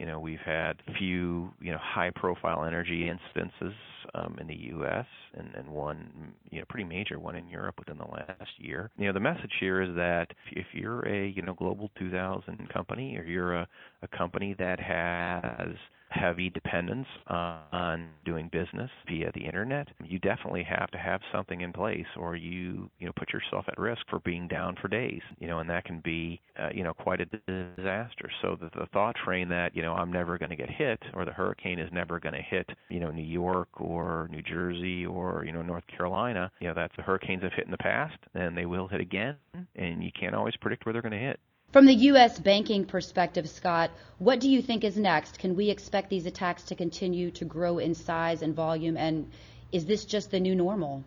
You 0.00 0.06
know, 0.06 0.18
we've 0.18 0.40
had 0.40 0.82
a 0.88 0.94
few, 0.94 1.52
you 1.60 1.70
know, 1.70 1.78
high-profile 1.80 2.64
energy 2.64 3.08
instances 3.08 3.74
um, 4.14 4.36
in 4.40 4.48
the 4.48 4.56
U.S. 4.56 5.06
And, 5.34 5.54
and 5.54 5.68
one, 5.68 6.32
you 6.50 6.58
know, 6.58 6.64
pretty 6.68 6.84
major 6.84 7.20
one 7.20 7.36
in 7.36 7.48
Europe 7.48 7.76
within 7.78 7.98
the 7.98 8.06
last 8.06 8.50
year. 8.58 8.90
You 8.98 9.06
know, 9.06 9.12
the 9.12 9.20
message 9.20 9.52
here 9.60 9.82
is 9.82 9.94
that 9.94 10.28
if 10.50 10.66
you're 10.72 11.06
a, 11.06 11.28
you 11.28 11.42
know, 11.42 11.54
global 11.54 11.90
2000 11.98 12.68
company 12.72 13.16
or 13.16 13.24
you're 13.24 13.54
a, 13.54 13.68
a 14.02 14.08
company 14.08 14.56
that 14.58 14.80
has 14.80 15.76
heavy 16.10 16.50
dependence 16.50 17.06
on 17.28 18.08
doing 18.24 18.48
business 18.52 18.90
via 19.08 19.30
the 19.34 19.40
internet, 19.40 19.88
you 20.04 20.18
definitely 20.18 20.64
have 20.64 20.90
to 20.90 20.98
have 20.98 21.20
something 21.32 21.60
in 21.60 21.72
place, 21.72 22.06
or 22.16 22.36
you 22.36 22.90
you 22.98 23.06
know 23.06 23.12
put 23.16 23.32
yourself 23.32 23.64
at 23.68 23.78
risk 23.78 24.02
for 24.08 24.20
being 24.20 24.48
down 24.48 24.76
for 24.80 24.88
days. 24.88 25.22
You 25.38 25.48
know, 25.48 25.60
and 25.60 25.70
that 25.70 25.84
can 25.84 26.00
be 26.00 26.40
uh, 26.58 26.70
you 26.74 26.84
know 26.84 26.94
quite 26.94 27.20
a 27.20 27.26
disaster. 27.26 28.30
So 28.42 28.56
the, 28.60 28.70
the 28.78 28.86
thought 28.92 29.16
train 29.24 29.48
that 29.48 29.74
you 29.74 29.82
know 29.82 29.94
I'm 29.94 30.12
never 30.12 30.38
going 30.38 30.50
to 30.50 30.56
get 30.56 30.70
hit, 30.70 31.00
or 31.14 31.24
the 31.24 31.32
hurricane 31.32 31.78
is 31.78 31.90
never 31.92 32.18
going 32.18 32.34
to 32.34 32.42
hit 32.42 32.68
you 32.88 33.00
know 33.00 33.10
New 33.10 33.22
York 33.22 33.68
or 33.80 34.28
New 34.30 34.42
Jersey 34.42 35.06
or 35.06 35.44
you 35.46 35.52
know 35.52 35.62
North 35.62 35.84
Carolina. 35.86 36.50
You 36.60 36.68
know 36.68 36.74
that's 36.74 36.94
the 36.96 37.02
hurricanes 37.02 37.42
have 37.42 37.52
hit 37.52 37.64
in 37.64 37.70
the 37.70 37.78
past, 37.78 38.18
and 38.34 38.56
they 38.56 38.66
will 38.66 38.88
hit 38.88 39.00
again, 39.00 39.36
and 39.76 40.02
you 40.02 40.10
can't 40.18 40.34
always 40.34 40.56
predict 40.60 40.84
where 40.84 40.92
they're 40.92 41.02
going 41.02 41.12
to 41.12 41.18
hit. 41.18 41.40
From 41.72 41.86
the 41.86 41.94
U.S. 41.94 42.38
banking 42.38 42.84
perspective, 42.84 43.48
Scott, 43.48 43.90
what 44.18 44.40
do 44.40 44.50
you 44.50 44.60
think 44.60 44.82
is 44.82 44.96
next? 44.96 45.38
Can 45.38 45.54
we 45.54 45.70
expect 45.70 46.10
these 46.10 46.26
attacks 46.26 46.64
to 46.64 46.74
continue 46.74 47.30
to 47.30 47.44
grow 47.44 47.78
in 47.78 47.94
size 47.94 48.42
and 48.42 48.54
volume? 48.54 48.96
And 48.96 49.30
is 49.70 49.86
this 49.86 50.04
just 50.04 50.30
the 50.30 50.40
new 50.40 50.54
normal? 50.54 51.04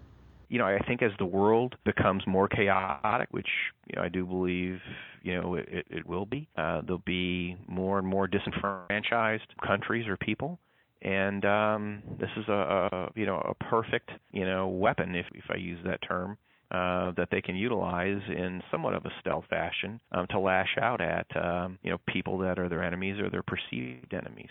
you 0.50 0.60
know, 0.60 0.66
I 0.66 0.78
think 0.86 1.02
as 1.02 1.10
the 1.18 1.26
world 1.26 1.74
becomes 1.84 2.22
more 2.28 2.48
chaotic, 2.48 3.28
which 3.32 3.48
you 3.88 3.96
know 3.96 4.04
I 4.04 4.10
do 4.10 4.24
believe 4.24 4.80
you 5.24 5.42
know 5.42 5.56
it, 5.56 5.88
it 5.90 6.06
will 6.06 6.28
be, 6.28 6.48
uh, 6.56 6.82
there'll 6.82 7.02
be 7.06 7.58
more 7.68 7.98
and 7.98 8.08
more 8.08 8.28
disenfranchised 8.28 9.48
countries 9.66 10.08
or 10.08 10.16
people 10.16 10.60
and 11.04 11.44
um, 11.44 12.02
this 12.20 12.30
is 12.38 12.48
a, 12.48 12.90
a 12.92 13.12
you 13.16 13.26
know 13.26 13.38
a 13.38 13.54
perfect 13.66 14.12
you 14.32 14.46
know 14.46 14.68
weapon 14.68 15.16
if 15.16 15.26
if 15.34 15.44
I 15.50 15.58
use 15.58 15.80
that 15.86 16.00
term 16.08 16.38
uh, 16.74 17.12
that 17.18 17.28
they 17.32 17.42
can 17.42 17.56
utilize 17.56 18.22
in 18.30 18.62
somewhat 18.72 18.94
of 18.96 19.06
a 19.06 19.12
stealth 19.20 19.46
fashion 19.50 20.00
um, 20.12 20.26
to 20.32 20.40
lash 20.40 20.76
out 20.82 21.02
at 21.02 21.28
um, 21.38 21.78
you 21.84 21.92
know 21.92 21.98
people 22.08 22.40
that 22.40 22.58
are 22.58 22.68
their 22.68 22.84
enemies 22.84 23.20
or 23.20 23.30
their 23.30 23.44
perceived 23.44 24.14
enemies. 24.14 24.50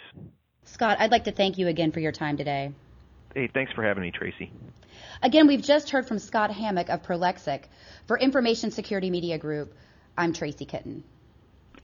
Scott, 0.65 0.99
I'd 1.01 1.11
like 1.11 1.25
to 1.25 1.33
thank 1.33 1.59
you 1.59 1.67
again 1.67 1.91
for 1.91 2.01
your 2.01 2.13
time 2.13 2.37
today. 2.37 2.73
Hey, 3.35 3.51
thanks 3.53 3.73
for 3.73 3.83
having 3.83 4.03
me, 4.03 4.13
Tracy. 4.13 4.53
Again, 5.23 5.47
we've 5.47 5.63
just 5.63 5.91
heard 5.91 6.07
from 6.07 6.19
Scott 6.19 6.51
Hammack 6.51 6.91
of 6.91 7.03
Prolexic. 7.03 7.65
For 8.07 8.19
Information 8.19 8.71
Security 8.71 9.11
Media 9.11 9.39
Group, 9.39 9.75
I'm 10.17 10.33
Tracy 10.33 10.65
Kitten. 10.67 11.03